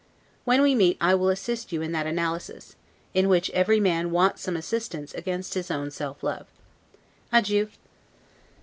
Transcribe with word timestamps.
When 0.45 0.63
we 0.63 0.73
meet 0.73 0.97
I 0.99 1.13
will 1.13 1.29
assist 1.29 1.71
you 1.71 1.83
in 1.83 1.91
that 1.91 2.07
analysis, 2.07 2.75
in 3.13 3.29
which 3.29 3.51
every 3.51 3.79
man 3.79 4.09
wants 4.09 4.41
some 4.41 4.55
assistance 4.57 5.13
against 5.13 5.53
his 5.53 5.69
own 5.69 5.91
self 5.91 6.23
love. 6.23 6.47
Adieu. 7.31 7.69